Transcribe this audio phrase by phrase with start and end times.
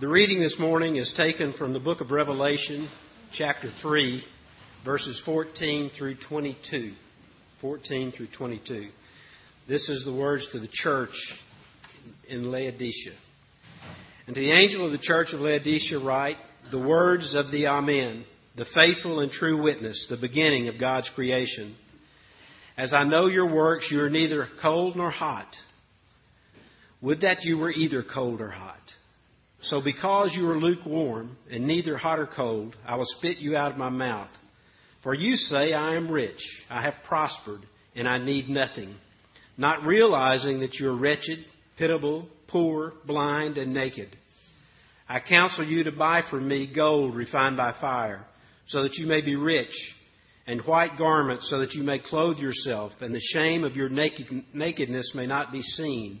[0.00, 2.88] The reading this morning is taken from the book of Revelation,
[3.32, 4.22] chapter 3,
[4.84, 6.92] verses 14 through 22.
[7.60, 8.90] 14 through 22.
[9.66, 11.10] This is the words to the church
[12.28, 13.12] in Laodicea.
[14.28, 16.36] And to the angel of the church of Laodicea write
[16.70, 18.24] the words of the Amen,
[18.56, 21.74] the faithful and true witness, the beginning of God's creation.
[22.76, 25.48] As I know your works, you are neither cold nor hot.
[27.02, 28.78] Would that you were either cold or hot.
[29.62, 33.72] So because you are lukewarm and neither hot or cold, I will spit you out
[33.72, 34.30] of my mouth.
[35.02, 36.40] For you say, I am rich,
[36.70, 37.60] I have prospered,
[37.94, 38.94] and I need nothing,
[39.56, 41.38] not realizing that you are wretched,
[41.76, 44.16] pitiable, poor, blind, and naked.
[45.08, 48.26] I counsel you to buy from me gold refined by fire,
[48.66, 49.72] so that you may be rich,
[50.46, 54.26] and white garments, so that you may clothe yourself, and the shame of your naked,
[54.52, 56.20] nakedness may not be seen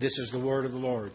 [0.00, 1.12] This is the word of the Lord.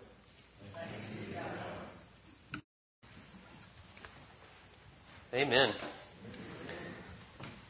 [5.33, 5.73] Amen.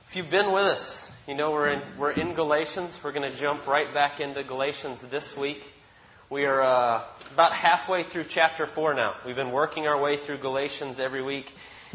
[0.09, 2.95] If you've been with us, you know we're in, we're in Galatians.
[3.03, 5.57] We're going to jump right back into Galatians this week.
[6.29, 9.16] We are uh, about halfway through chapter 4 now.
[9.25, 11.45] We've been working our way through Galatians every week.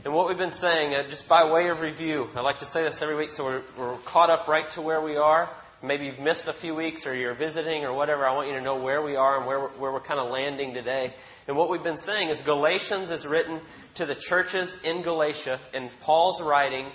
[0.04, 2.82] And what we've been saying, uh, just by way of review, I like to say
[2.82, 5.48] this every week so we're, we're caught up right to where we are
[5.84, 8.62] maybe you've missed a few weeks or you're visiting or whatever, I want you to
[8.62, 11.12] know where we are and where we're, where we're kind of landing today.
[11.46, 13.60] And what we've been saying is Galatians is written
[13.96, 16.90] to the churches in Galatia, and Paul's writing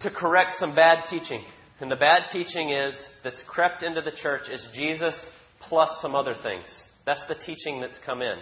[0.00, 1.42] to correct some bad teaching.
[1.80, 5.14] And the bad teaching is that's crept into the church is Jesus
[5.68, 6.66] plus some other things.
[7.04, 8.38] That's the teaching that's come in.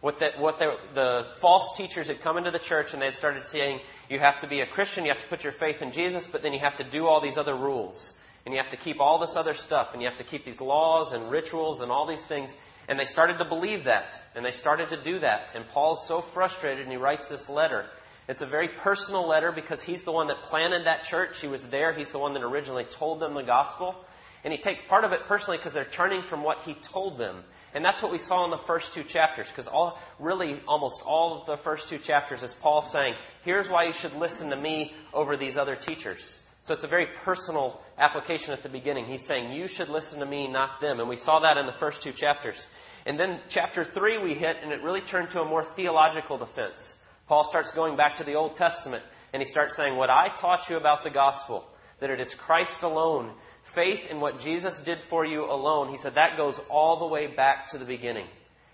[0.00, 3.16] What, the, what the, the false teachers had come into the church and they had
[3.16, 3.80] started saying,
[4.10, 6.42] you have to be a Christian, you have to put your faith in Jesus, but
[6.42, 8.12] then you have to do all these other rules
[8.46, 10.60] and you have to keep all this other stuff, and you have to keep these
[10.60, 12.48] laws and rituals and all these things.
[12.88, 14.04] And they started to believe that,
[14.36, 15.48] and they started to do that.
[15.56, 17.86] And Paul's so frustrated, and he writes this letter.
[18.28, 21.30] It's a very personal letter because he's the one that planted that church.
[21.40, 21.92] He was there.
[21.92, 23.96] He's the one that originally told them the gospel.
[24.44, 27.42] And he takes part of it personally because they're turning from what he told them.
[27.74, 29.46] And that's what we saw in the first two chapters.
[29.50, 33.14] Because all, really, almost all of the first two chapters is Paul saying,
[33.44, 36.20] here's why you should listen to me over these other teachers.
[36.66, 39.04] So it's a very personal application at the beginning.
[39.04, 40.98] He's saying, You should listen to me, not them.
[40.98, 42.56] And we saw that in the first two chapters.
[43.06, 46.78] And then chapter 3 we hit, and it really turned to a more theological defense.
[47.28, 50.68] Paul starts going back to the Old Testament, and he starts saying, What I taught
[50.68, 51.64] you about the gospel,
[52.00, 53.32] that it is Christ alone,
[53.74, 57.28] faith in what Jesus did for you alone, he said that goes all the way
[57.28, 58.26] back to the beginning.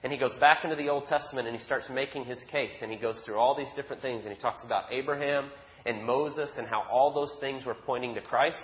[0.03, 2.73] And he goes back into the Old Testament and he starts making his case.
[2.83, 4.25] And he goes through all these different things.
[4.25, 5.49] And he talks about Abraham
[5.87, 8.59] and Moses and how all those things were pointing to Christ.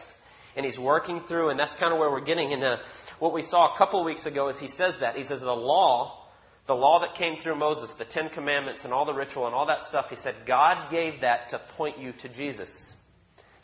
[0.57, 2.79] And he's working through, and that's kind of where we're getting into
[3.19, 5.17] what we saw a couple of weeks ago is he says that.
[5.17, 6.27] He says the law,
[6.67, 9.67] the law that came through Moses, the Ten Commandments and all the ritual and all
[9.67, 12.71] that stuff, he said God gave that to point you to Jesus.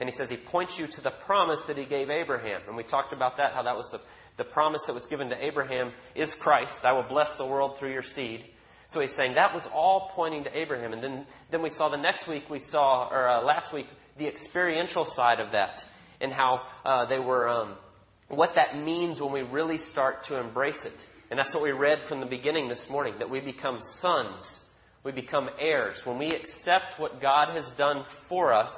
[0.00, 2.62] And he says he points you to the promise that he gave Abraham.
[2.66, 4.00] And we talked about that, how that was the,
[4.36, 6.72] the promise that was given to Abraham is Christ.
[6.82, 8.44] I will bless the world through your seed.
[8.88, 10.92] So he's saying that was all pointing to Abraham.
[10.92, 13.86] And then, then we saw the next week, we saw, or uh, last week,
[14.18, 15.80] the experiential side of that
[16.20, 17.76] and how uh, they were, um,
[18.28, 20.92] what that means when we really start to embrace it.
[21.30, 24.42] And that's what we read from the beginning this morning that we become sons,
[25.04, 25.96] we become heirs.
[26.04, 28.70] When we accept what God has done for us,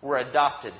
[0.00, 0.74] we're adopted,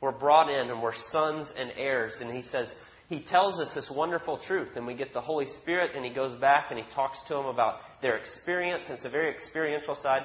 [0.00, 2.14] we're brought in, and we're sons and heirs.
[2.20, 2.68] And he says,
[3.08, 6.40] he tells us this wonderful truth, and we get the Holy Spirit, and he goes
[6.40, 10.22] back and he talks to him about their experience, it's a very experiential side.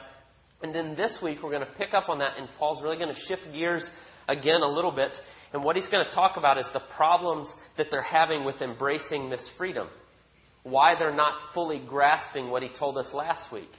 [0.62, 3.14] And then this week, we're going to pick up on that, and Paul's really going
[3.14, 3.90] to shift gears
[4.28, 5.12] again a little bit.
[5.54, 9.30] And what he's going to talk about is the problems that they're having with embracing
[9.30, 9.88] this freedom.
[10.64, 13.70] Why they're not fully grasping what he told us last week.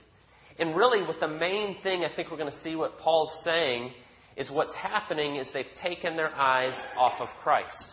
[0.58, 3.92] And really, with the main thing I think we're going to see what Paul's saying
[4.36, 7.84] is what's happening is they've taken their eyes off of Christ.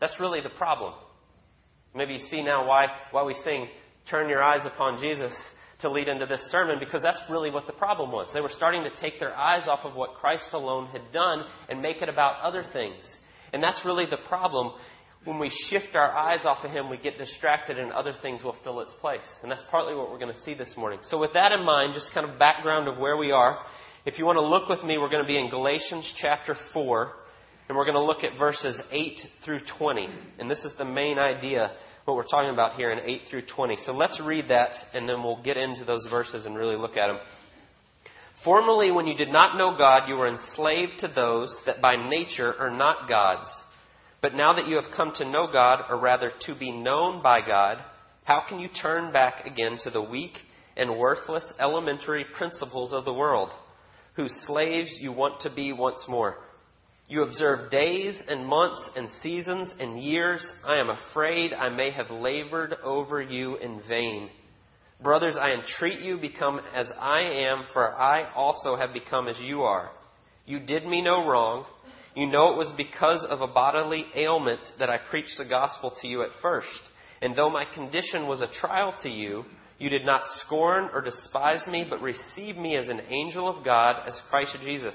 [0.00, 0.94] That's really the problem.
[1.94, 3.68] Maybe you see now why, why we sing,
[4.10, 5.32] Turn Your Eyes Upon Jesus
[5.80, 8.28] to lead into this sermon, because that's really what the problem was.
[8.34, 11.80] They were starting to take their eyes off of what Christ alone had done and
[11.80, 13.00] make it about other things.
[13.52, 14.72] And that's really the problem.
[15.24, 18.56] when we shift our eyes off of Him, we get distracted and other things will
[18.64, 19.20] fill its place.
[19.42, 21.00] And that's partly what we're going to see this morning.
[21.04, 23.58] So, with that in mind, just kind of background of where we are,
[24.06, 27.12] if you want to look with me, we're going to be in Galatians chapter 4,
[27.68, 30.08] and we're going to look at verses 8 through 20.
[30.38, 31.72] And this is the main idea,
[32.08, 33.76] what we're talking about here in 8 through 20.
[33.84, 37.08] So, let's read that, and then we'll get into those verses and really look at
[37.08, 37.18] them.
[38.44, 42.54] Formerly, when you did not know God, you were enslaved to those that by nature
[42.58, 43.48] are not gods.
[44.22, 47.46] But now that you have come to know God, or rather to be known by
[47.46, 47.84] God,
[48.24, 50.32] how can you turn back again to the weak
[50.78, 53.50] and worthless elementary principles of the world,
[54.14, 56.38] whose slaves you want to be once more?
[57.08, 60.46] You observe days and months and seasons and years.
[60.62, 64.28] I am afraid I may have labored over you in vain.
[65.02, 69.62] Brothers, I entreat you, become as I am, for I also have become as you
[69.62, 69.90] are.
[70.44, 71.64] You did me no wrong.
[72.14, 76.06] You know it was because of a bodily ailment that I preached the gospel to
[76.06, 76.68] you at first.
[77.22, 79.44] And though my condition was a trial to you,
[79.78, 84.06] you did not scorn or despise me, but received me as an angel of God,
[84.06, 84.94] as Christ Jesus.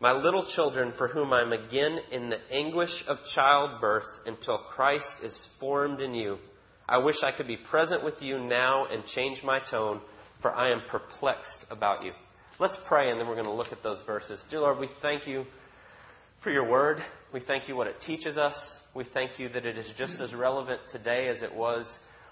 [0.00, 5.04] My little children, for whom I am again in the anguish of childbirth until Christ
[5.24, 6.38] is formed in you.
[6.88, 10.00] I wish I could be present with you now and change my tone,
[10.40, 12.12] for I am perplexed about you.
[12.60, 14.40] Let's pray, and then we're going to look at those verses.
[14.48, 15.44] Dear Lord, we thank you
[16.44, 16.98] for your word.
[17.34, 18.54] We thank you what it teaches us.
[18.94, 21.86] We thank you that it is just as relevant today as it was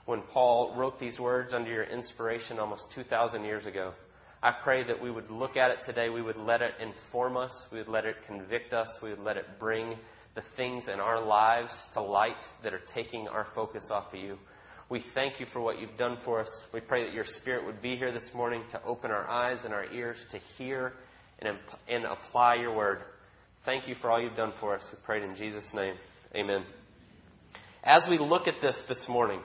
[0.05, 3.93] when Paul wrote these words under your inspiration almost 2,000 years ago.
[4.43, 7.53] I pray that we would look at it today, we would let it inform us,
[7.73, 9.97] we would let it convict us, we would let it bring
[10.35, 14.37] the things in our lives to light that are taking our focus off of you.
[14.89, 16.49] We thank you for what you've done for us.
[16.73, 19.75] We pray that your Spirit would be here this morning to open our eyes and
[19.75, 20.93] our ears to hear
[21.41, 21.57] and,
[21.89, 22.99] and apply your word.
[23.65, 24.83] Thank you for all you've done for us.
[24.93, 25.97] We pray it in Jesus' name.
[26.37, 26.65] Amen.
[27.83, 29.41] As we look at this this morning,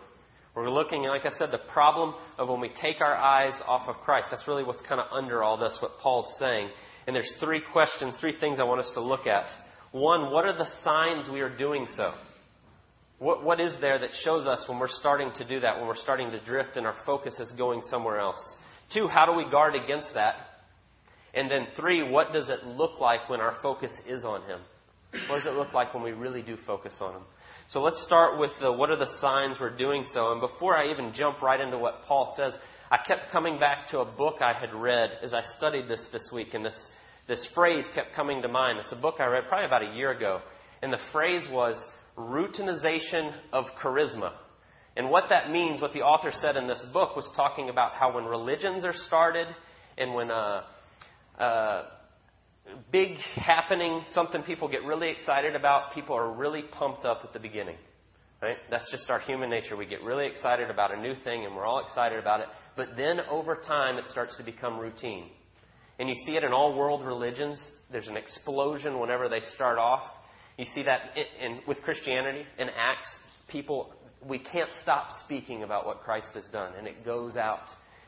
[0.55, 3.95] we're looking, like I said, the problem of when we take our eyes off of
[4.03, 4.27] Christ.
[4.31, 6.69] That's really what's kind of under all this, what Paul's saying.
[7.07, 9.47] And there's three questions, three things I want us to look at.
[9.91, 12.11] One, what are the signs we are doing so?
[13.19, 15.95] What, what is there that shows us when we're starting to do that, when we're
[15.95, 18.39] starting to drift and our focus is going somewhere else?
[18.93, 20.35] Two, how do we guard against that?
[21.33, 24.59] And then three, what does it look like when our focus is on Him?
[25.29, 27.21] What does it look like when we really do focus on Him?
[27.69, 30.31] So let's start with the, what are the signs we're doing so.
[30.31, 32.53] And before I even jump right into what Paul says,
[32.89, 36.29] I kept coming back to a book I had read as I studied this this
[36.33, 36.77] week, and this,
[37.27, 38.79] this phrase kept coming to mind.
[38.79, 40.41] It's a book I read probably about a year ago,
[40.81, 41.77] and the phrase was
[42.17, 44.33] routinization of charisma.
[44.97, 48.13] And what that means, what the author said in this book, was talking about how
[48.13, 49.47] when religions are started
[49.97, 50.63] and when uh,
[51.39, 51.85] uh,
[52.91, 57.39] big happening, something people get really excited about, people are really pumped up at the
[57.39, 57.77] beginning.
[58.41, 58.57] Right?
[58.71, 59.77] That's just our human nature.
[59.77, 62.47] We get really excited about a new thing and we're all excited about it.
[62.75, 65.25] But then over time, it starts to become routine.
[65.99, 67.61] And you see it in all world religions.
[67.91, 70.01] There's an explosion whenever they start off.
[70.57, 73.09] You see that in, in, with Christianity in Acts.
[73.47, 73.93] People,
[74.27, 76.73] we can't stop speaking about what Christ has done.
[76.75, 77.67] And it goes out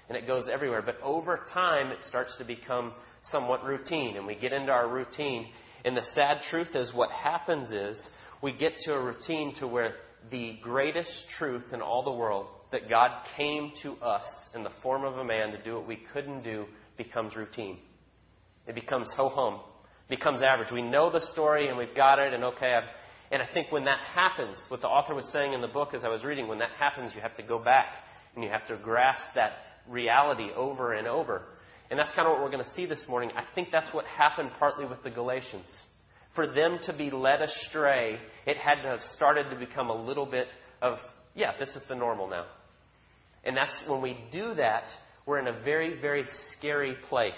[0.10, 0.82] and it goes everywhere.
[0.82, 2.94] But over time, it starts to become
[3.32, 5.48] somewhat routine, and we get into our routine.
[5.86, 8.00] And the sad truth is, what happens is
[8.42, 9.96] we get to a routine to where
[10.32, 14.26] the greatest truth in all the world, that God came to us
[14.56, 16.66] in the form of a man to do what we couldn't do,
[16.98, 17.78] becomes routine.
[18.68, 19.60] It becomes ho hum,
[20.10, 20.72] becomes average.
[20.72, 22.90] We know the story and we've got it, and okay, I've,
[23.32, 26.04] and I think when that happens, what the author was saying in the book as
[26.04, 27.88] I was reading, when that happens, you have to go back
[28.36, 29.54] and you have to grasp that
[29.88, 31.44] reality over and over.
[31.94, 33.30] And that's kind of what we're going to see this morning.
[33.36, 35.68] I think that's what happened partly with the Galatians.
[36.34, 40.26] For them to be led astray, it had to have started to become a little
[40.26, 40.48] bit
[40.82, 40.98] of,
[41.36, 42.48] yeah, this is the normal now.
[43.44, 44.86] And that's when we do that,
[45.28, 46.26] we're in a very, very
[46.58, 47.34] scary place.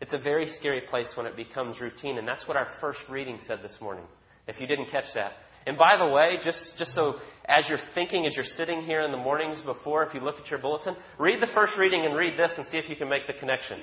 [0.00, 2.18] It's a very scary place when it becomes routine.
[2.18, 4.06] And that's what our first reading said this morning.
[4.48, 5.34] If you didn't catch that,
[5.68, 7.16] and by the way, just, just so
[7.48, 10.50] as you're thinking, as you're sitting here in the mornings before, if you look at
[10.50, 13.26] your bulletin, read the first reading and read this and see if you can make
[13.26, 13.78] the connection.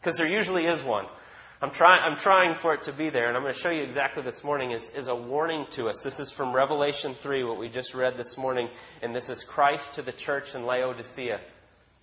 [0.00, 1.06] Because there usually is one.
[1.62, 3.82] I'm trying, I'm trying for it to be there, and I'm going to show you
[3.82, 5.98] exactly this morning is, is a warning to us.
[6.04, 8.68] This is from Revelation 3, what we just read this morning,
[9.02, 11.40] and this is Christ to the church in Laodicea.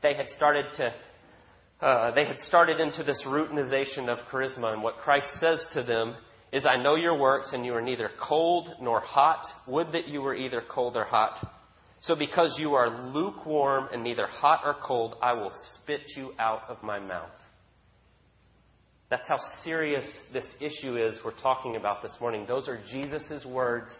[0.01, 4.97] They had started to, uh, they had started into this routinization of charisma, and what
[4.97, 6.15] Christ says to them
[6.53, 9.43] is, I know your works, and you are neither cold nor hot.
[9.67, 11.45] Would that you were either cold or hot.
[12.01, 16.61] So because you are lukewarm and neither hot or cold, I will spit you out
[16.69, 17.31] of my mouth.
[19.09, 22.45] That's how serious this issue is we're talking about this morning.
[22.47, 23.97] Those are Jesus' words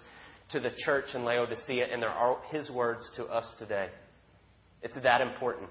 [0.49, 3.89] to the church in Laodicea, and they're his words to us today.
[4.83, 5.69] It's that important.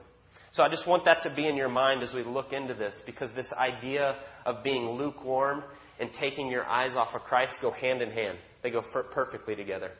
[0.52, 2.94] So I just want that to be in your mind as we look into this,
[3.06, 5.62] because this idea of being lukewarm
[6.02, 8.36] and taking your eyes off of Christ go hand in hand.
[8.64, 8.82] They go
[9.14, 9.92] perfectly together.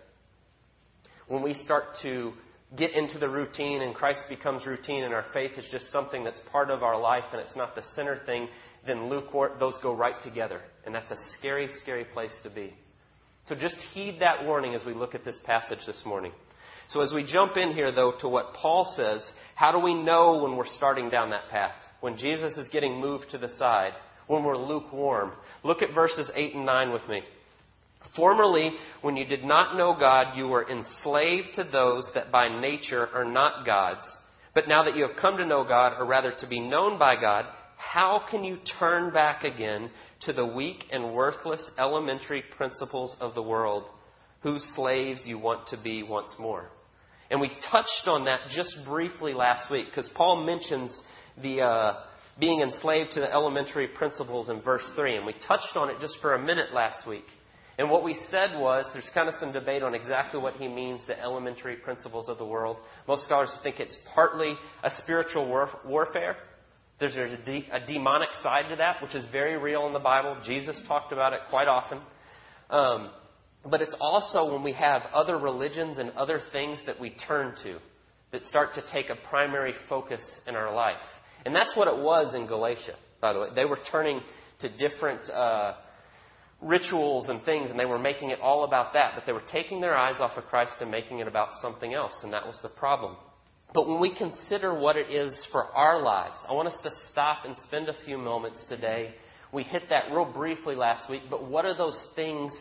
[1.29, 2.33] When we start to
[2.77, 6.41] get into the routine and Christ becomes routine and our faith is just something that's
[6.51, 8.49] part of our life and it's not the center thing,
[8.85, 10.61] then lukewarm, those go right together.
[10.85, 12.75] And that's a scary, scary place to be.
[13.49, 16.33] So just heed that warning as we look at this passage this morning.
[16.89, 19.23] So as we jump in here, though, to what Paul says,
[19.55, 21.75] how do we know when we're starting down that path?
[22.01, 23.93] When Jesus is getting moved to the side?
[24.27, 25.33] When we're lukewarm?
[25.65, 27.23] Look at verses 8 and 9 with me.
[28.17, 33.09] Formerly, when you did not know God, you were enslaved to those that by nature
[33.15, 34.05] are not gods.
[34.55, 37.19] But now that you have come to know God, or rather to be known by
[37.21, 39.91] God, how can you turn back again
[40.23, 43.85] to the weak and worthless elementary principles of the world,
[44.41, 46.69] whose slaves you want to be once more?
[47.31, 50.97] And we touched on that just briefly last week, because Paul mentions
[51.43, 51.95] the uh,
[52.39, 56.17] being enslaved to the elementary principles in verse 3, and we touched on it just
[56.21, 57.27] for a minute last week.
[57.79, 61.01] And what we said was there's kind of some debate on exactly what he means,
[61.07, 62.77] the elementary principles of the world.
[63.09, 65.49] Most scholars think it's partly a spiritual
[65.85, 66.37] warfare,
[67.03, 69.99] there's, there's a, de- a, demonic side to that, which is very real in the
[69.99, 70.37] Bible.
[70.47, 71.99] Jesus talked about it quite often.
[72.71, 73.11] Um,
[73.69, 77.79] but it's also when we have other religions and other things that we turn to
[78.31, 80.95] that start to take a primary focus in our life.
[81.45, 83.49] And that's what it was in Galatia, by the way.
[83.55, 84.21] They were turning
[84.61, 85.75] to different uh,
[86.61, 89.13] rituals and things, and they were making it all about that.
[89.15, 92.15] But they were taking their eyes off of Christ and making it about something else,
[92.23, 93.17] and that was the problem.
[93.75, 97.45] But when we consider what it is for our lives, I want us to stop
[97.45, 99.15] and spend a few moments today.
[99.53, 102.53] We hit that real briefly last week, but what are those things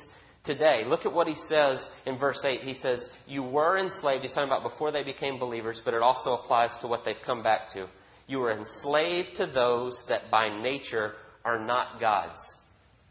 [0.46, 0.84] today?
[0.86, 2.62] Look at what he says in verse 8.
[2.62, 4.24] He says, You were enslaved.
[4.24, 7.44] He's talking about before they became believers, but it also applies to what they've come
[7.44, 7.88] back to.
[8.32, 12.40] You are enslaved to those that by nature are not gods.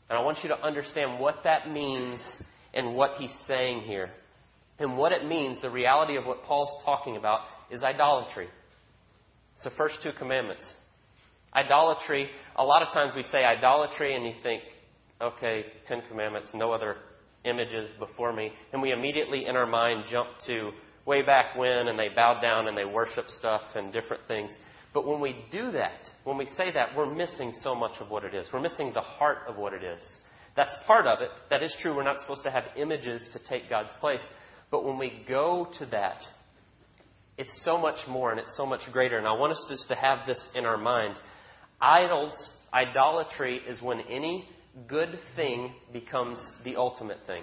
[0.09, 2.21] And I want you to understand what that means
[2.73, 4.13] and what he's saying here.
[4.79, 8.49] And what it means, the reality of what Paul's talking about, is idolatry.
[9.57, 10.65] It's the first two commandments.
[11.55, 14.63] Idolatry, a lot of times we say idolatry and you think,
[15.21, 16.97] okay, Ten Commandments, no other
[17.45, 18.53] images before me.
[18.73, 20.71] And we immediately in our mind jump to
[21.05, 24.51] way back when and they bowed down and they worship stuff and different things.
[24.93, 28.25] But when we do that, when we say that, we're missing so much of what
[28.25, 28.49] it is.
[28.53, 30.01] We're missing the heart of what it is.
[30.57, 31.31] That's part of it.
[31.49, 31.95] That is true.
[31.95, 34.21] We're not supposed to have images to take God's place.
[34.71, 36.23] But when we go to that
[37.41, 39.17] it's so much more and it's so much greater.
[39.17, 41.17] And I want us just to have this in our mind.
[41.81, 42.35] Idols,
[42.71, 44.47] idolatry is when any
[44.87, 47.43] good thing becomes the ultimate thing.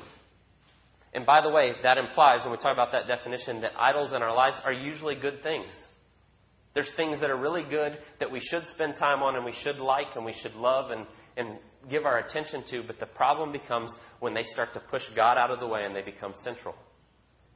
[1.15, 4.21] And by the way, that implies, when we talk about that definition, that idols in
[4.21, 5.73] our lives are usually good things.
[6.77, 9.77] There's things that are really good that we should spend time on and we should
[9.77, 11.57] like and we should love and, and
[11.89, 15.49] give our attention to, but the problem becomes when they start to push God out
[15.49, 16.75] of the way and they become central.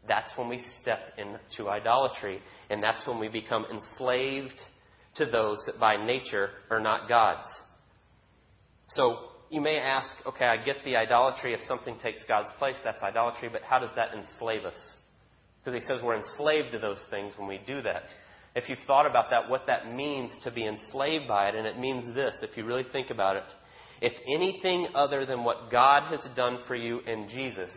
[0.08, 2.40] That's when we step into idolatry,
[2.72, 4.60] and that's when we become enslaved
[5.18, 7.48] to those that by nature are not gods.
[8.88, 9.20] So
[9.52, 11.54] you may ask, okay, I get the idolatry.
[11.54, 14.80] If something takes God's place, that's idolatry, but how does that enslave us?
[15.64, 18.06] Because he says we're enslaved to those things when we do that.
[18.56, 21.80] If you've thought about that, what that means to be enslaved by it, and it
[21.80, 23.44] means this, if you really think about it.
[24.02, 27.72] If anything other than what God has done for you in Jesus,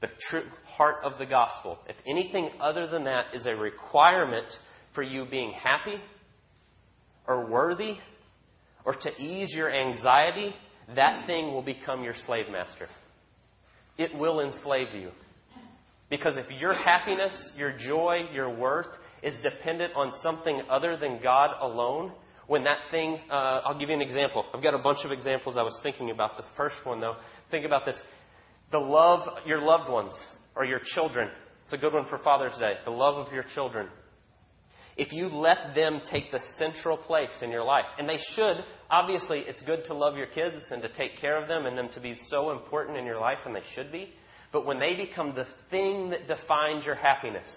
[0.00, 1.78] the true heart of the gospel.
[1.88, 4.46] If anything other than that is a requirement
[4.94, 6.00] for you being happy
[7.26, 7.96] or worthy
[8.84, 10.54] or to ease your anxiety,
[10.94, 12.88] that thing will become your slave master.
[13.98, 15.10] It will enslave you.
[16.08, 18.88] Because if your happiness, your joy, your worth
[19.22, 22.12] is dependent on something other than God alone,
[22.46, 24.44] when that thing, uh, I'll give you an example.
[24.52, 26.36] I've got a bunch of examples I was thinking about.
[26.36, 27.16] The first one, though,
[27.50, 27.96] think about this
[28.72, 30.12] the love your loved ones
[30.56, 31.28] or your children.
[31.64, 32.74] It's a good one for Father's Day.
[32.84, 33.88] The love of your children.
[34.96, 38.56] if you let them take the central place in your life, and they should,
[38.90, 41.88] obviously, it's good to love your kids and to take care of them and them
[41.94, 44.10] to be so important in your life, and they should be.
[44.52, 47.48] But when they become the thing that defines your happiness,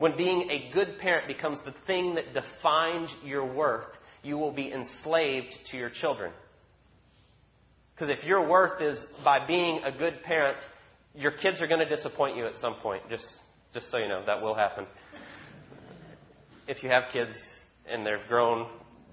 [0.00, 3.86] when being a good parent becomes the thing that defines your worth,
[4.22, 6.32] you will be enslaved to your children.
[7.94, 10.56] Because if your worth is by being a good parent,
[11.14, 13.02] your kids are going to disappoint you at some point.
[13.10, 13.26] Just,
[13.74, 14.86] just so you know, that will happen.
[16.66, 17.34] If you have kids
[17.86, 18.68] and they're grown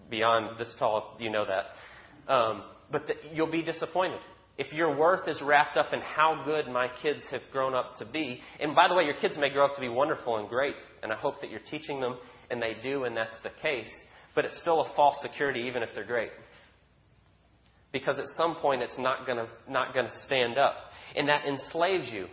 [0.10, 2.34] beyond this tall, you know that.
[2.34, 4.22] Um, but the, you'll be disappointed
[4.58, 8.06] if your worth is wrapped up in how good my kids have grown up to
[8.06, 10.76] be, and by the way, your kids may grow up to be wonderful and great,
[11.04, 12.18] and I hope that you're teaching them,
[12.50, 13.90] and they do, and that's the case,
[14.34, 16.32] but it's still a false security even if they're great.
[17.92, 20.76] Because at some point it's not going to not to stand up,
[21.16, 22.28] and that enslaves you.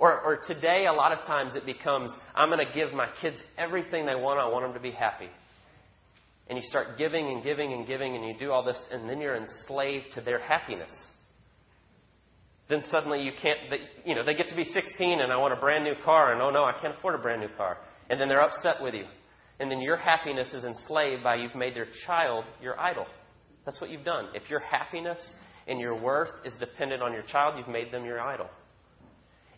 [0.00, 3.36] Or, or today, a lot of times it becomes, I'm going to give my kids
[3.56, 4.40] everything they want.
[4.40, 5.28] I want them to be happy.
[6.48, 9.20] And you start giving and giving and giving, and you do all this, and then
[9.20, 10.90] you're enslaved to their happiness
[12.68, 15.52] then suddenly you can't, they, you know, they get to be 16 and I want
[15.52, 17.78] a brand new car, and oh no, I can't afford a brand new car.
[18.08, 19.04] And then they're upset with you.
[19.60, 23.06] And then your happiness is enslaved by you've made their child your idol.
[23.64, 24.28] That's what you've done.
[24.34, 25.18] If your happiness
[25.66, 28.48] and your worth is dependent on your child, you've made them your idol.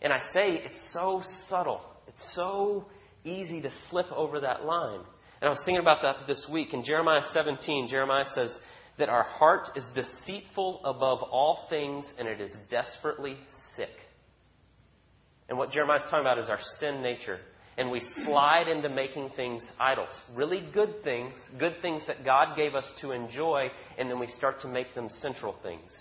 [0.01, 1.81] And I say it's so subtle.
[2.07, 2.85] It's so
[3.25, 5.01] easy to slip over that line.
[5.41, 6.73] And I was thinking about that this week.
[6.73, 8.55] In Jeremiah 17, Jeremiah says,
[8.97, 13.37] that our heart is deceitful above all things and it is desperately
[13.75, 13.89] sick.
[15.49, 17.39] And what Jeremiah's talking about is our sin nature.
[17.77, 20.09] And we slide into making things idols.
[20.35, 24.61] Really good things, good things that God gave us to enjoy, and then we start
[24.61, 25.91] to make them central things.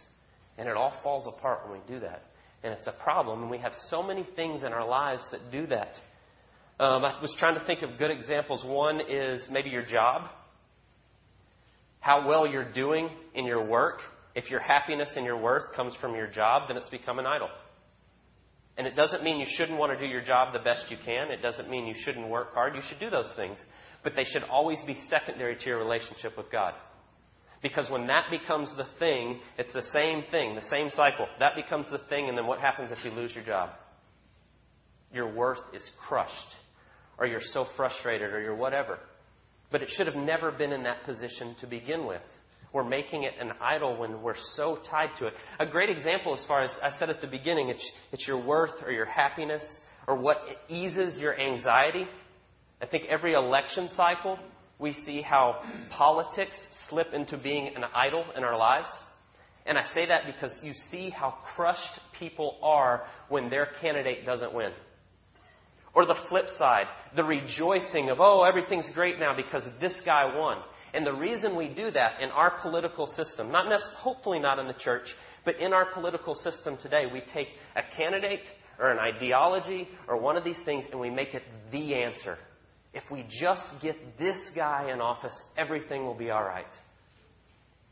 [0.57, 2.23] And it all falls apart when we do that.
[2.65, 5.67] And it's a problem, and we have so many things in our lives that do
[5.67, 5.93] that.
[6.81, 8.65] Um, I was trying to think of good examples.
[8.65, 10.31] One is maybe your job
[12.07, 13.99] how well you're doing in your work,
[14.37, 17.49] if your happiness and your worth comes from your job, then it's become an idol.
[18.77, 21.33] And it doesn't mean you shouldn't want to do your job the best you can.
[21.33, 22.77] It doesn't mean you shouldn't work hard.
[22.77, 23.59] You should do those things.
[24.05, 26.75] But they should always be secondary to your relationship with God.
[27.61, 31.27] Because when that becomes the thing, it's the same thing, the same cycle.
[31.41, 33.71] That becomes the thing, and then what happens if you lose your job?
[35.13, 36.55] Your worth is crushed,
[37.19, 39.01] or you're so frustrated, or you're whatever.
[39.71, 42.23] But it should have never been in that position to begin with.
[42.73, 45.35] We're making it an idol when we're so tied to it.
[45.59, 48.83] A great example, as far as I said at the beginning, it's, it's your worth
[48.85, 49.63] or your happiness
[50.07, 52.07] or what eases your anxiety.
[52.83, 54.39] I think every election cycle,
[54.79, 56.57] we see how politics
[56.89, 58.89] slip into being an idol in our lives.
[59.65, 64.53] And I say that because you see how crushed people are when their candidate doesn't
[64.53, 64.73] win.
[65.97, 70.59] Or the flip side, the rejoicing of, oh, everything's great now because this guy won.
[70.93, 74.67] And the reason we do that in our political system, not necessarily, hopefully not in
[74.67, 75.07] the church,
[75.47, 78.45] but in our political system today, we take a candidate
[78.79, 82.37] or an ideology or one of these things and we make it the answer.
[82.93, 86.67] If we just get this guy in office, everything will be all right.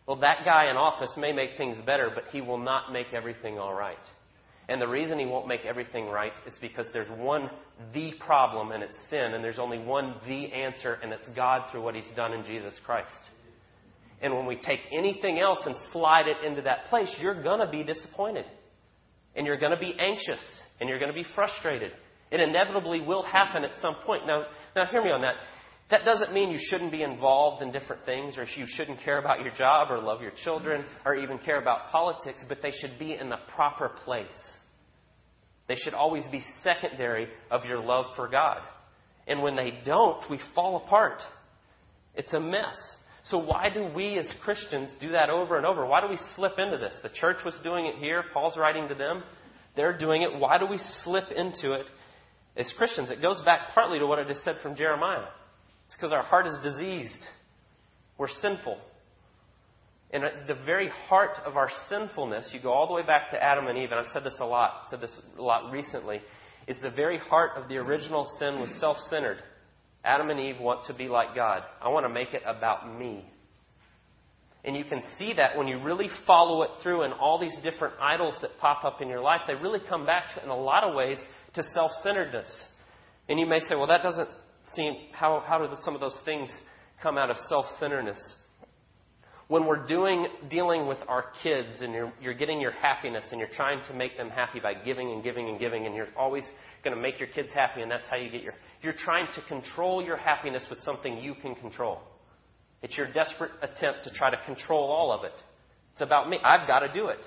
[0.07, 3.59] Well, that guy in office may make things better, but he will not make everything
[3.59, 3.97] all right.
[4.69, 7.51] And the reason he won't make everything right is because there's one
[7.93, 11.83] the problem and it's sin, and there's only one the answer, and it's God through
[11.83, 13.11] what he's done in Jesus Christ.
[14.23, 17.71] And when we take anything else and slide it into that place, you're going to
[17.71, 18.47] be disappointed.
[19.37, 20.41] And you're going to be anxious.
[20.81, 21.93] And you're going to be frustrated.
[22.31, 24.27] It inevitably will happen at some point.
[24.27, 25.35] Now, now hear me on that.
[25.95, 29.45] That doesn't mean you shouldn't be involved in different things or you shouldn't care about
[29.45, 33.15] your job or love your children or even care about politics, but they should be
[33.15, 34.27] in the proper place.
[35.69, 38.59] They should always be secondary of your love for God.
[39.29, 41.23] And when they don't, we fall apart.
[42.17, 42.75] It's a mess.
[43.27, 45.87] So, why do we as Christians do that over and over?
[45.87, 46.97] Why do we slip into this?
[47.05, 48.25] The church was doing it here.
[48.33, 49.23] Paul's writing to them.
[49.77, 50.41] They're doing it.
[50.41, 51.87] Why do we slip into it
[52.57, 53.13] as Christians?
[53.13, 55.27] It goes back partly to what I just said from Jeremiah.
[55.87, 57.21] It's because our heart is diseased.
[58.19, 58.79] We're sinful.
[60.13, 63.43] And at the very heart of our sinfulness, you go all the way back to
[63.43, 66.21] Adam and Eve, and I've said this a lot, said this a lot recently,
[66.69, 69.39] is the very heart of the original sin was self centered.
[70.05, 71.63] Adam and Eve want to be like God.
[71.83, 73.25] I want to make it about me.
[74.65, 77.95] And you can see that when you really follow it through and all these different
[78.01, 80.95] idols that pop up in your life, they really come back in a lot of
[80.95, 81.19] ways
[81.55, 82.51] to self centeredness.
[83.29, 84.29] And you may say, well, that doesn't
[84.75, 86.51] seem, how, how do the, some of those things
[87.03, 88.21] come out of self centeredness?
[89.49, 93.51] When we're doing, dealing with our kids and you're, you're getting your happiness and you're
[93.55, 96.45] trying to make them happy by giving and giving and giving and you're always
[96.83, 99.43] going to make your kids happy and that's how you get your, you're trying to
[99.47, 102.01] control your happiness with something you can control.
[102.83, 105.33] It's your desperate attempt to try to control all of it.
[105.93, 106.39] It's about me.
[106.43, 107.21] I've got to do it.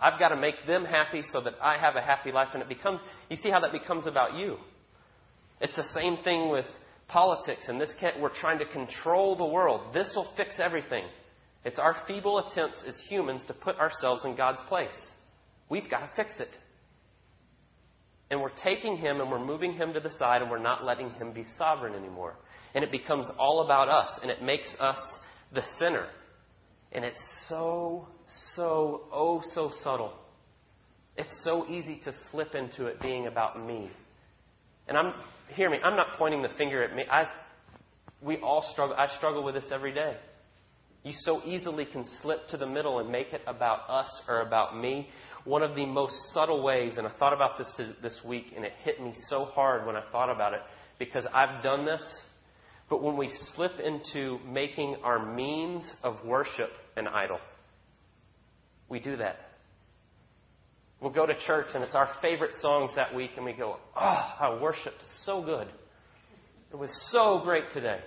[0.00, 2.48] I've got to make them happy so that I have a happy life.
[2.54, 4.56] And it becomes, you see how that becomes about you.
[5.62, 6.66] It's the same thing with
[7.06, 7.62] politics.
[7.68, 9.94] And this can't, we're trying to control the world.
[9.94, 11.04] This will fix everything.
[11.64, 14.90] It's our feeble attempts as humans to put ourselves in God's place.
[15.70, 16.48] We've got to fix it.
[18.30, 21.10] And we're taking Him and we're moving Him to the side and we're not letting
[21.10, 22.34] Him be sovereign anymore.
[22.74, 24.98] And it becomes all about us and it makes us
[25.54, 26.06] the sinner.
[26.90, 28.08] And it's so,
[28.56, 30.14] so, oh, so subtle.
[31.16, 33.90] It's so easy to slip into it being about me.
[34.88, 35.14] And I'm,
[35.52, 37.04] hear me, I'm not pointing the finger at me.
[37.10, 37.28] I,
[38.20, 40.16] we all struggle, I struggle with this every day.
[41.04, 44.78] You so easily can slip to the middle and make it about us or about
[44.78, 45.08] me.
[45.44, 47.66] One of the most subtle ways, and I thought about this
[48.00, 50.60] this week, and it hit me so hard when I thought about it,
[51.00, 52.02] because I've done this.
[52.88, 57.40] But when we slip into making our means of worship an idol,
[58.88, 59.36] we do that.
[61.02, 64.00] We'll go to church and it's our favorite songs that week, and we go, Oh,
[64.40, 65.66] I worshiped so good.
[66.72, 67.98] It was so great today.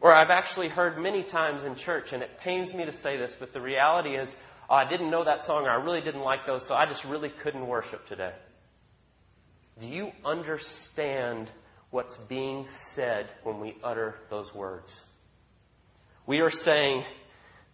[0.00, 3.34] Or I've actually heard many times in church, and it pains me to say this,
[3.38, 4.28] but the reality is,
[4.70, 7.04] oh, I didn't know that song, or I really didn't like those, so I just
[7.04, 8.32] really couldn't worship today.
[9.80, 11.50] Do you understand
[11.90, 14.88] what's being said when we utter those words?
[16.26, 17.04] We are saying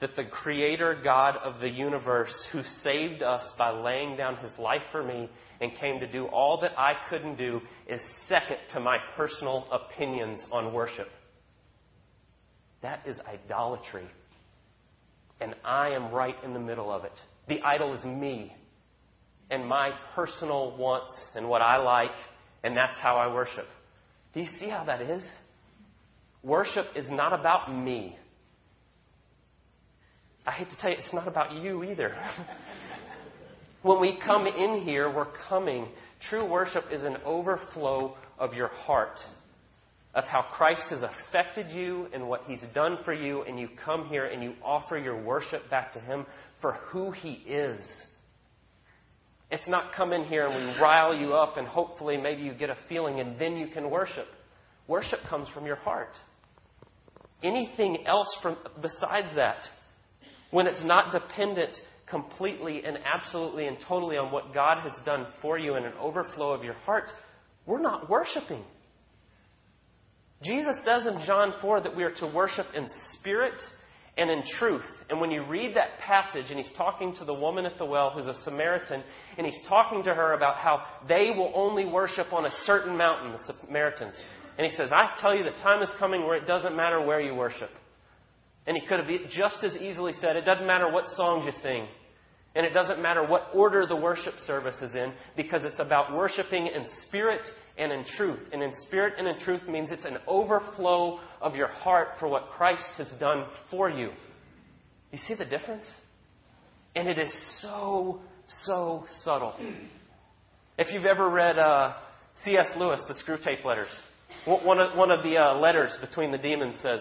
[0.04, 4.82] that the Creator God of the universe, who saved us by laying down His life
[4.92, 5.30] for me
[5.62, 10.44] and came to do all that I couldn't do, is second to my personal opinions
[10.52, 11.08] on worship.
[12.82, 14.04] That is idolatry.
[15.40, 17.18] And I am right in the middle of it.
[17.48, 18.54] The idol is me
[19.50, 22.14] and my personal wants and what I like,
[22.62, 23.68] and that's how I worship.
[24.34, 25.22] Do you see how that is?
[26.42, 28.18] Worship is not about me.
[30.46, 32.14] I hate to tell you, it's not about you either.
[33.82, 35.88] when we come in here, we're coming.
[36.28, 39.18] True worship is an overflow of your heart
[40.14, 44.06] of how Christ has affected you and what He's done for you, and you come
[44.06, 46.24] here and you offer your worship back to Him
[46.60, 47.80] for who He is.
[49.50, 52.70] It's not come in here and we rile you up and hopefully maybe you get
[52.70, 54.26] a feeling and then you can worship.
[54.88, 56.12] Worship comes from your heart.
[57.42, 59.62] Anything else from, besides that,
[60.54, 61.72] when it's not dependent
[62.08, 66.52] completely and absolutely and totally on what God has done for you in an overflow
[66.52, 67.10] of your heart,
[67.66, 68.62] we're not worshiping.
[70.44, 73.60] Jesus says in John 4 that we are to worship in spirit
[74.16, 74.84] and in truth.
[75.10, 78.10] And when you read that passage, and he's talking to the woman at the well
[78.10, 79.02] who's a Samaritan,
[79.36, 83.32] and he's talking to her about how they will only worship on a certain mountain,
[83.32, 84.14] the Samaritans.
[84.56, 87.20] And he says, I tell you, the time is coming where it doesn't matter where
[87.20, 87.70] you worship.
[88.66, 91.86] And he could have just as easily said, it doesn't matter what songs you sing.
[92.56, 96.68] And it doesn't matter what order the worship service is in, because it's about worshiping
[96.68, 97.46] in spirit
[97.76, 98.40] and in truth.
[98.52, 102.50] And in spirit and in truth means it's an overflow of your heart for what
[102.56, 104.10] Christ has done for you.
[105.10, 105.84] You see the difference?
[106.94, 108.20] And it is so,
[108.64, 109.54] so subtle.
[110.78, 111.94] If you've ever read uh,
[112.44, 112.68] C.S.
[112.76, 113.88] Lewis, the Screwtape Letters,
[114.46, 117.00] one of, one of the uh, letters between the demons says,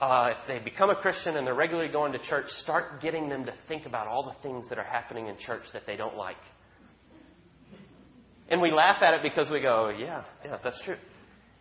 [0.00, 3.44] uh, if they become a Christian and they're regularly going to church, start getting them
[3.46, 6.36] to think about all the things that are happening in church that they don't like.
[8.48, 10.96] And we laugh at it because we go, yeah, yeah, that's true.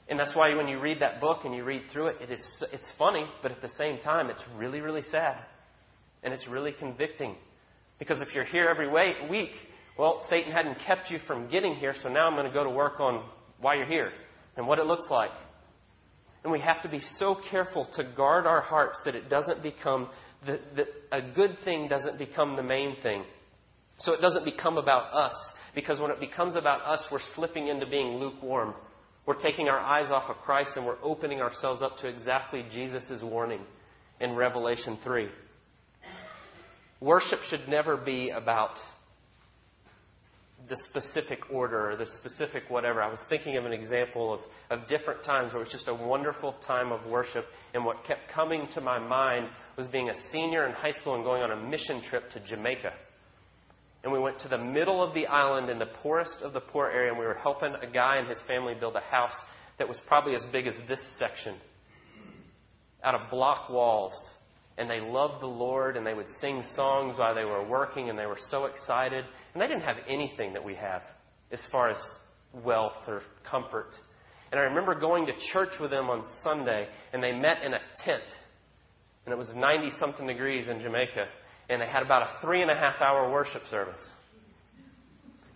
[0.08, 2.63] And that's why when you read that book and you read through it, it is,
[2.71, 5.38] it's funny, but at the same time, it's really, really sad.
[6.23, 7.36] And it's really convicting.
[8.00, 8.89] Because if you're here every
[9.30, 9.50] week,
[9.97, 12.69] well, Satan hadn't kept you from getting here, so now I'm going to go to
[12.69, 13.26] work on
[13.60, 14.12] why you're here
[14.56, 15.32] and what it looks like
[16.47, 20.07] and we have to be so careful to guard our hearts that it doesn't become,
[20.45, 23.25] that, that a good thing doesn't become the main thing.
[23.99, 25.33] So it doesn't become about us.
[25.75, 28.75] Because when it becomes about us, we're slipping into being lukewarm.
[29.25, 33.21] We're taking our eyes off of Christ and we're opening ourselves up to exactly Jesus'
[33.21, 33.63] warning
[34.21, 35.27] in Revelation 3.
[37.01, 38.77] Worship should never be about
[40.70, 43.02] the specific order or the specific whatever.
[43.02, 44.39] I was thinking of an example of,
[44.70, 47.46] of different times where it was just a wonderful time of worship.
[47.74, 51.24] And what kept coming to my mind was being a senior in high school and
[51.24, 52.91] going on a mission trip to Jamaica.
[54.04, 56.88] And we went to the middle of the island in the poorest of the poor
[56.88, 59.36] area, and we were helping a guy and his family build a house
[59.80, 61.56] that was probably as big as this section
[63.04, 64.13] out of block walls.
[64.78, 68.18] And they loved the Lord and they would sing songs while they were working and
[68.18, 69.26] they were so excited.
[69.54, 71.02] And they didn't have anything that we have
[71.52, 71.98] as far as
[72.54, 73.90] wealth or comfort.
[74.52, 77.80] And I remember going to church with them on Sunday and they met in a
[78.06, 78.24] tent.
[79.26, 81.26] And it was 90 something degrees in Jamaica.
[81.70, 84.00] And they had about a three and a half hour worship service.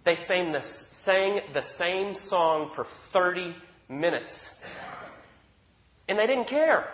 [0.04, 0.66] They sang, this,
[1.06, 3.56] sang the same song for 30
[3.88, 4.34] minutes.
[6.10, 6.86] And they didn't care.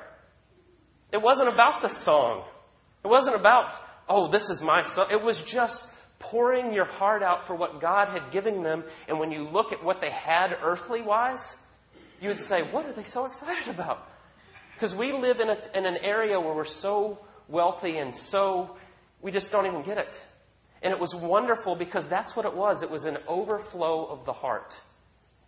[1.11, 2.43] It wasn't about the song.
[3.03, 3.71] It wasn't about,
[4.09, 5.07] oh, this is my song.
[5.11, 5.75] It was just
[6.19, 8.83] pouring your heart out for what God had given them.
[9.07, 11.39] And when you look at what they had earthly wise,
[12.19, 13.99] you would say, what are they so excited about?
[14.73, 18.75] Because we live in, a, in an area where we're so wealthy and so,
[19.21, 20.13] we just don't even get it.
[20.81, 22.83] And it was wonderful because that's what it was.
[22.83, 24.73] It was an overflow of the heart.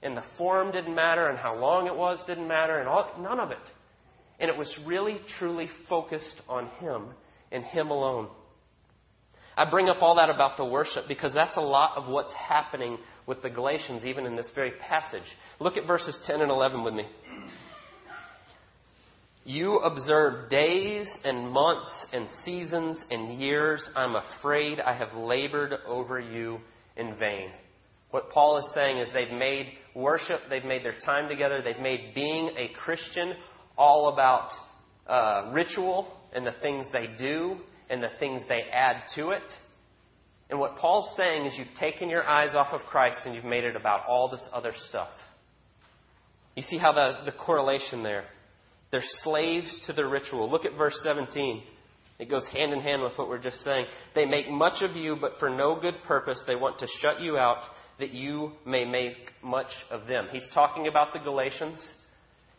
[0.02, 3.40] And the form didn't matter, and how long it was didn't matter, and all, none
[3.40, 3.58] of it.
[4.40, 7.08] And it was really, truly focused on Him
[7.52, 8.30] and Him alone.
[9.58, 12.98] I bring up all that about the worship because that's a lot of what's happening
[13.26, 15.24] with the Galatians, even in this very passage.
[15.60, 17.06] Look at verses 10 and 11 with me.
[19.44, 23.90] You observe days and months and seasons and years.
[23.96, 26.60] I'm afraid I have labored over you
[26.96, 27.50] in vain.
[28.12, 32.14] What Paul is saying is they've made worship, they've made their time together, they've made
[32.16, 33.34] being a Christian
[33.80, 34.52] all about
[35.08, 37.56] uh, ritual and the things they do
[37.90, 39.42] and the things they add to it.
[40.50, 43.64] And what Paul's saying is you've taken your eyes off of Christ and you've made
[43.64, 45.10] it about all this other stuff.
[46.56, 48.26] You see how the, the correlation there?
[48.92, 50.50] They're slaves to the ritual.
[50.50, 51.64] Look at verse 17.
[52.18, 53.86] It goes hand in hand with what we're just saying.
[54.14, 56.42] They make much of you, but for no good purpose.
[56.46, 57.60] They want to shut you out
[58.00, 60.28] that you may make much of them.
[60.32, 61.80] He's talking about the Galatians.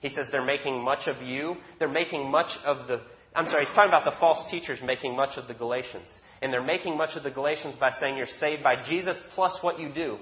[0.01, 1.57] He says they're making much of you.
[1.79, 3.01] They're making much of the.
[3.35, 6.09] I'm sorry, he's talking about the false teachers making much of the Galatians.
[6.43, 9.79] And they're making much of the Galatians by saying you're saved by Jesus plus what
[9.79, 10.19] you do.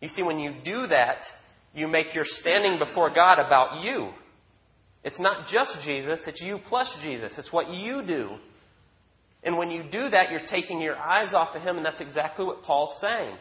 [0.00, 1.22] You see, when you do that,
[1.74, 4.10] you make your standing before God about you.
[5.02, 7.32] It's not just Jesus, it's you plus Jesus.
[7.36, 8.36] It's what you do.
[9.42, 12.44] And when you do that, you're taking your eyes off of Him, and that's exactly
[12.44, 13.36] what Paul's saying.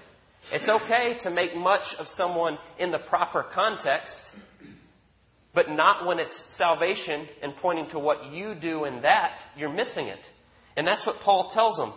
[0.52, 4.14] It's okay to make much of someone in the proper context,
[5.58, 10.06] but not when it's salvation and pointing to what you do in that, you're missing
[10.06, 10.20] it.
[10.76, 11.94] And that's what Paul tells them.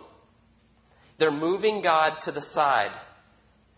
[1.19, 2.89] They're moving God to the side.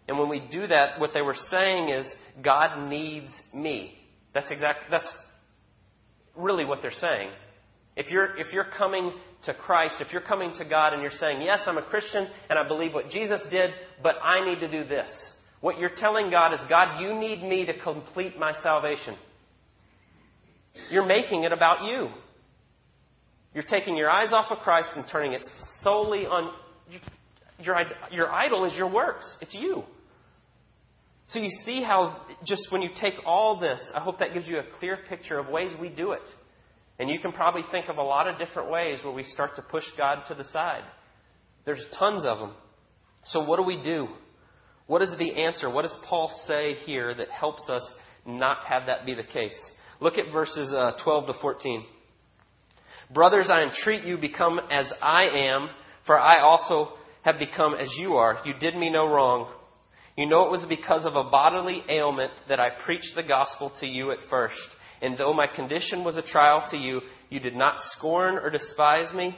[0.07, 2.05] And when we do that, what they were saying is,
[2.41, 3.95] God needs me.
[4.33, 5.13] That's exactly, that's
[6.37, 7.31] really what they're saying.
[7.97, 9.11] If you're, if you're coming
[9.43, 12.57] to Christ, if you're coming to God and you're saying, Yes, I'm a Christian and
[12.57, 15.09] I believe what Jesus did, but I need to do this.
[15.59, 19.17] What you're telling God is, God, you need me to complete my salvation.
[20.89, 22.09] You're making it about you.
[23.53, 25.47] You're taking your eyes off of Christ and turning it
[25.81, 26.53] solely on
[27.59, 27.75] your,
[28.11, 29.25] your idol is your works.
[29.41, 29.83] It's you.
[31.27, 34.59] So you see how, just when you take all this, I hope that gives you
[34.59, 36.21] a clear picture of ways we do it.
[36.99, 39.61] And you can probably think of a lot of different ways where we start to
[39.61, 40.83] push God to the side.
[41.65, 42.51] There's tons of them.
[43.25, 44.09] So what do we do?
[44.87, 45.71] What is the answer?
[45.71, 47.83] What does Paul say here that helps us
[48.25, 49.57] not have that be the case?
[50.03, 51.85] Look at verses uh, 12 to 14.
[53.13, 55.69] Brothers, I entreat you, become as I am,
[56.05, 56.89] for I also
[57.21, 58.41] have become as you are.
[58.43, 59.49] You did me no wrong.
[60.17, 63.87] You know it was because of a bodily ailment that I preached the gospel to
[63.87, 64.59] you at first.
[65.01, 69.13] And though my condition was a trial to you, you did not scorn or despise
[69.13, 69.33] me,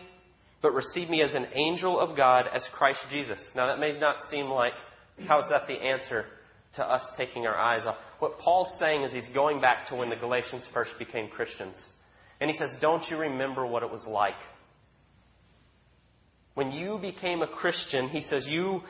[0.63, 3.37] but received me as an angel of God, as Christ Jesus.
[3.55, 4.73] Now that may not seem like,
[5.27, 6.25] how is that the answer
[6.75, 7.97] to us taking our eyes off?
[8.19, 11.81] What Paul's saying is he's going back to when the Galatians first became Christians.
[12.39, 14.35] And he says, Don't you remember what it was like?
[16.55, 18.81] When you became a Christian, he says, You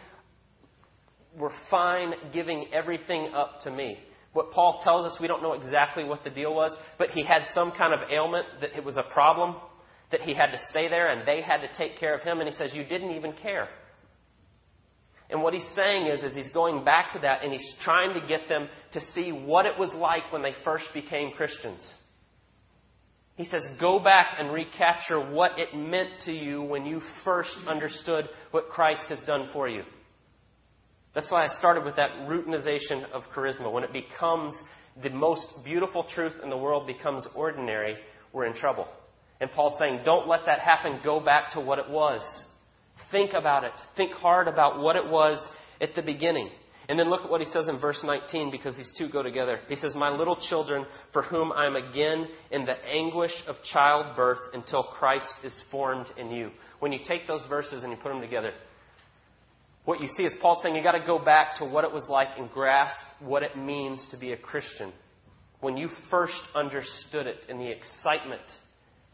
[1.38, 4.00] were fine giving everything up to me.
[4.34, 7.44] What Paul tells us, we don't know exactly what the deal was, but he had
[7.54, 9.56] some kind of ailment that it was a problem,
[10.12, 12.40] that he had to stay there and they had to take care of him.
[12.40, 13.70] And he says, You didn't even care.
[15.30, 18.28] And what he's saying is, is he's going back to that and he's trying to
[18.28, 21.82] get them to see what it was like when they first became Christians.
[23.36, 28.30] He says, go back and recapture what it meant to you when you first understood
[28.52, 29.84] what Christ has done for you.
[31.14, 33.72] That's why I started with that routinization of charisma.
[33.72, 34.54] When it becomes
[35.02, 37.96] the most beautiful truth in the world becomes ordinary,
[38.32, 38.88] we're in trouble.
[39.42, 41.00] And Paul's saying, don't let that happen.
[41.04, 42.22] Go back to what it was.
[43.16, 43.72] Think about it.
[43.96, 45.42] Think hard about what it was
[45.80, 46.50] at the beginning.
[46.90, 49.62] And then look at what he says in verse 19 because these two go together.
[49.70, 54.40] He says, My little children, for whom I am again in the anguish of childbirth
[54.54, 56.52] until Christ is formed in you.
[56.82, 58.52] When you take those verses and you put them together,
[59.86, 62.04] what you see is Paul saying you got to go back to what it was
[62.10, 64.92] like and grasp what it means to be a Christian.
[65.62, 68.42] When you first understood it in the excitement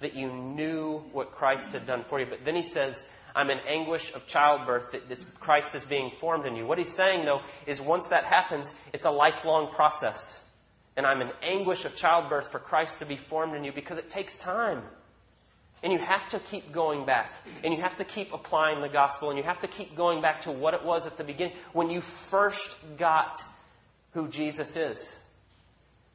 [0.01, 2.25] that you knew what Christ had done for you.
[2.27, 2.95] But then he says,
[3.35, 6.65] I'm in anguish of childbirth that Christ is being formed in you.
[6.65, 10.19] What he's saying, though, is once that happens, it's a lifelong process.
[10.97, 14.09] And I'm in anguish of childbirth for Christ to be formed in you because it
[14.11, 14.83] takes time.
[15.83, 17.31] And you have to keep going back.
[17.63, 19.29] And you have to keep applying the gospel.
[19.29, 21.89] And you have to keep going back to what it was at the beginning when
[21.89, 22.59] you first
[22.99, 23.33] got
[24.13, 24.99] who Jesus is.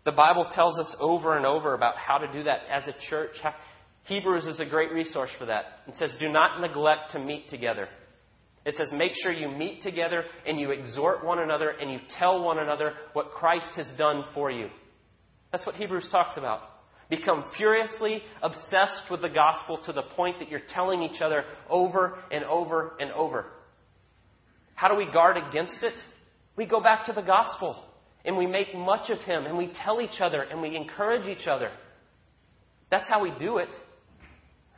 [0.04, 3.32] The Bible tells us over and over about how to do that as a church.
[4.06, 5.64] Hebrews is a great resource for that.
[5.88, 7.88] It says, Do not neglect to meet together.
[8.64, 12.42] It says, Make sure you meet together and you exhort one another and you tell
[12.42, 14.68] one another what Christ has done for you.
[15.50, 16.60] That's what Hebrews talks about.
[17.10, 22.18] Become furiously obsessed with the gospel to the point that you're telling each other over
[22.30, 23.46] and over and over.
[24.74, 25.94] How do we guard against it?
[26.56, 27.84] We go back to the gospel
[28.24, 31.46] and we make much of Him and we tell each other and we encourage each
[31.48, 31.70] other.
[32.90, 33.68] That's how we do it.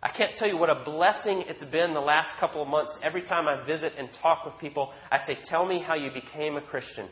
[0.02, 2.92] I can't tell you what a blessing it's been the last couple of months.
[3.02, 6.56] Every time I visit and talk with people, I say, Tell me how you became
[6.56, 7.08] a Christian.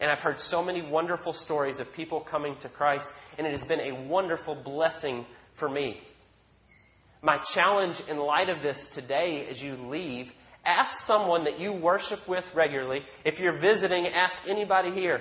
[0.00, 3.06] And I've heard so many wonderful stories of people coming to Christ,
[3.38, 5.24] and it has been a wonderful blessing
[5.58, 5.98] for me.
[7.22, 10.26] My challenge in light of this today as you leave,
[10.66, 13.00] ask someone that you worship with regularly.
[13.24, 15.20] If you're visiting, ask anybody here.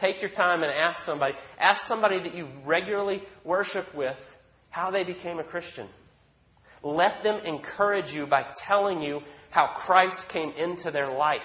[0.00, 1.34] Take your time and ask somebody.
[1.58, 4.16] Ask somebody that you regularly worship with
[4.70, 5.88] how they became a Christian.
[6.86, 9.18] Let them encourage you by telling you
[9.50, 11.40] how Christ came into their life.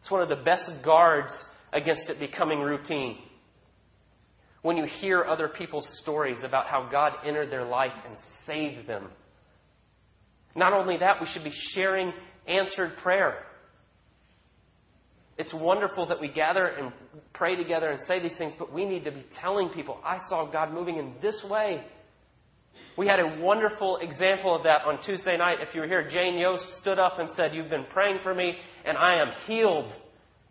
[0.00, 1.34] It's one of the best guards
[1.70, 3.18] against it becoming routine.
[4.62, 9.10] When you hear other people's stories about how God entered their life and saved them.
[10.56, 12.10] Not only that, we should be sharing
[12.46, 13.36] answered prayer.
[15.36, 16.90] It's wonderful that we gather and
[17.34, 20.50] pray together and say these things, but we need to be telling people, I saw
[20.50, 21.84] God moving in this way.
[22.96, 25.58] We had a wonderful example of that on Tuesday night.
[25.60, 28.54] If you were here, Jane Yost stood up and said, You've been praying for me,
[28.84, 29.90] and I am healed,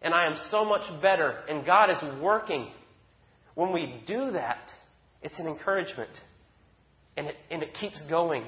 [0.01, 2.67] and I am so much better, and God is working.
[3.53, 4.71] When we do that,
[5.21, 6.09] it's an encouragement,
[7.15, 8.43] and it, and it keeps going.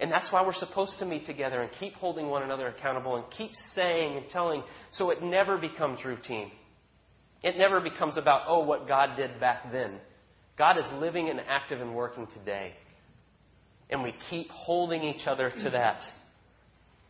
[0.00, 3.24] And that's why we're supposed to meet together and keep holding one another accountable and
[3.36, 6.50] keep saying and telling so it never becomes routine.
[7.42, 9.98] It never becomes about, oh, what God did back then.
[10.56, 12.74] God is living and active and working today
[13.90, 16.02] and we keep holding each other to that.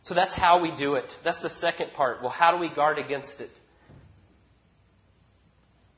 [0.03, 1.11] So that's how we do it.
[1.23, 2.21] That's the second part.
[2.21, 3.51] Well, how do we guard against it?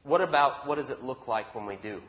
[0.04, 2.02] What about what does it look like when we do?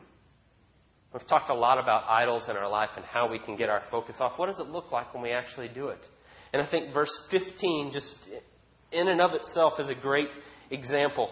[1.13, 3.83] We've talked a lot about idols in our life and how we can get our
[3.91, 4.39] focus off.
[4.39, 5.99] What does it look like when we actually do it?
[6.51, 8.13] And I think verse 15, just
[8.91, 10.29] in and of itself, is a great
[10.71, 11.31] example.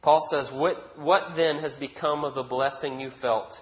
[0.00, 3.52] Paul says, What, what then has become of the blessing you felt?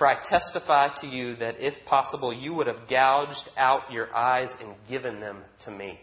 [0.00, 4.48] For I testify to you that if possible, you would have gouged out your eyes
[4.58, 6.00] and given them to me.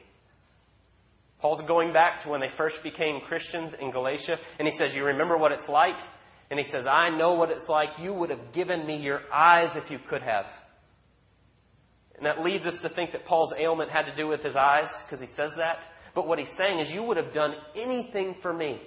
[1.41, 5.03] Paul's going back to when they first became Christians in Galatia, and he says, You
[5.03, 5.97] remember what it's like?
[6.51, 7.89] And he says, I know what it's like.
[7.99, 10.45] You would have given me your eyes if you could have.
[12.17, 14.89] And that leads us to think that Paul's ailment had to do with his eyes,
[15.07, 15.79] because he says that.
[16.13, 18.79] But what he's saying is, You would have done anything for me.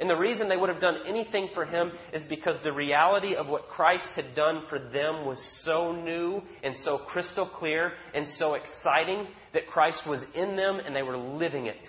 [0.00, 3.48] And the reason they would have done anything for him is because the reality of
[3.48, 8.54] what Christ had done for them was so new and so crystal clear and so
[8.54, 11.86] exciting that Christ was in them and they were living it.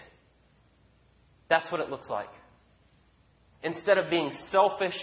[1.49, 2.27] That's what it looks like.
[3.63, 4.97] Instead of being selfish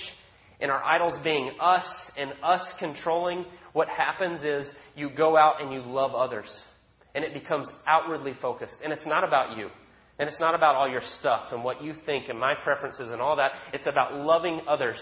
[0.61, 1.87] and our idols being us
[2.19, 6.51] and us controlling, what happens is you go out and you love others.
[7.15, 8.77] And it becomes outwardly focused.
[8.85, 9.71] And it's not about you.
[10.19, 13.21] And it's not about all your stuff and what you think and my preferences and
[13.21, 13.53] all that.
[13.73, 14.99] It's about loving others.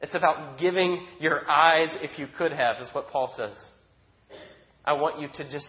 [0.00, 3.56] It's about giving your eyes if you could have, is what Paul says.
[4.84, 5.66] I want you to just.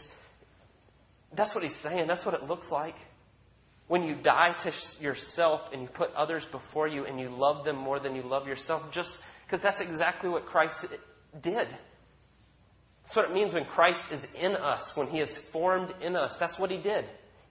[1.35, 2.07] That's what he's saying.
[2.07, 2.95] That's what it looks like.
[3.87, 7.77] When you die to yourself and you put others before you and you love them
[7.77, 9.09] more than you love yourself, just
[9.45, 10.75] because that's exactly what Christ
[11.41, 11.67] did.
[13.03, 16.33] That's what it means when Christ is in us, when he is formed in us.
[16.39, 17.05] That's what he did.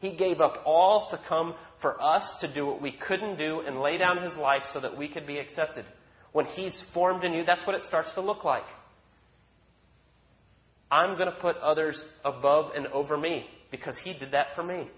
[0.04, 3.80] He gave up all to come for us to do what we couldn't do and
[3.80, 5.86] lay down his life so that we could be accepted.
[6.32, 8.64] When he's formed in you, that's what it starts to look like.
[10.90, 14.88] I'm going to put others above and over me because He did that for me.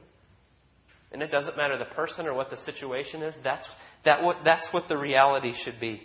[1.13, 3.65] And it doesn't matter the person or what the situation is, that's,
[4.05, 6.03] that what, that's what the reality should be.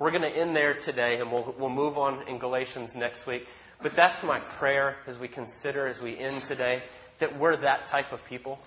[0.00, 3.42] We're going to end there today, and we'll, we'll move on in Galatians next week.
[3.82, 6.82] But that's my prayer as we consider, as we end today,
[7.20, 8.58] that we're that type of people.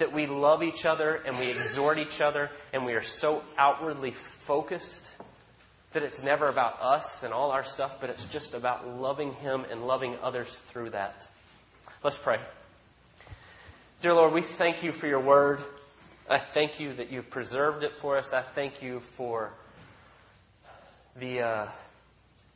[0.00, 4.12] That we love each other and we exhort each other and we are so outwardly
[4.46, 5.00] focused
[5.92, 9.64] that it's never about us and all our stuff, but it's just about loving Him
[9.70, 11.14] and loving others through that.
[12.02, 12.38] Let's pray.
[14.02, 15.60] Dear Lord, we thank you for your word.
[16.28, 18.26] I thank you that you've preserved it for us.
[18.32, 19.52] I thank you for
[21.20, 21.40] the.
[21.40, 21.70] Uh,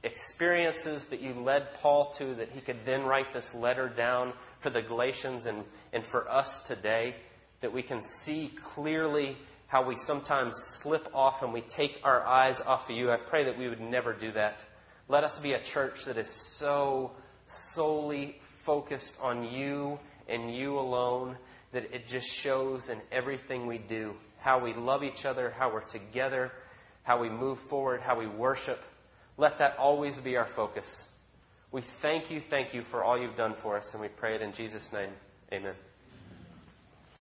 [0.02, 4.32] experiences that you led Paul to that he could then write this letter down
[4.62, 7.14] for the Galatians and, and for us today,
[7.60, 9.36] that we can see clearly
[9.66, 13.10] how we sometimes slip off and we take our eyes off of you.
[13.10, 14.56] I pray that we would never do that.
[15.08, 16.28] Let us be a church that is
[16.58, 17.12] so
[17.74, 19.98] solely focused on you
[20.28, 21.36] and you alone
[21.72, 25.88] that it just shows in everything we do how we love each other, how we're
[25.90, 26.52] together,
[27.02, 28.78] how we move forward, how we worship.
[29.36, 30.86] Let that always be our focus.
[31.70, 34.42] We thank you, thank you for all you've done for us, and we pray it
[34.42, 35.10] in Jesus' name.
[35.52, 35.74] Amen.